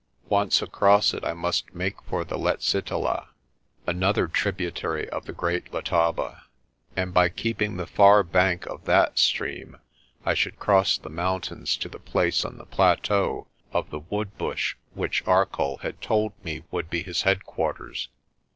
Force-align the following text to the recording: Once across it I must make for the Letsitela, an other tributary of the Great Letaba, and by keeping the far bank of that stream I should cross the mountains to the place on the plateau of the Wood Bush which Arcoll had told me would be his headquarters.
Once 0.29 0.63
across 0.63 1.13
it 1.13 1.23
I 1.23 1.33
must 1.35 1.75
make 1.75 2.01
for 2.01 2.25
the 2.25 2.35
Letsitela, 2.35 3.27
an 3.85 4.01
other 4.01 4.27
tributary 4.27 5.07
of 5.11 5.25
the 5.27 5.31
Great 5.31 5.71
Letaba, 5.71 6.41
and 6.97 7.13
by 7.13 7.29
keeping 7.29 7.77
the 7.77 7.85
far 7.85 8.23
bank 8.23 8.65
of 8.65 8.85
that 8.85 9.19
stream 9.19 9.77
I 10.25 10.33
should 10.33 10.57
cross 10.57 10.97
the 10.97 11.11
mountains 11.11 11.77
to 11.77 11.87
the 11.87 11.99
place 11.99 12.43
on 12.43 12.57
the 12.57 12.65
plateau 12.65 13.45
of 13.73 13.91
the 13.91 13.99
Wood 13.99 14.35
Bush 14.39 14.75
which 14.95 15.21
Arcoll 15.27 15.77
had 15.83 16.01
told 16.01 16.33
me 16.43 16.63
would 16.71 16.89
be 16.89 17.03
his 17.03 17.21
headquarters. 17.21 18.09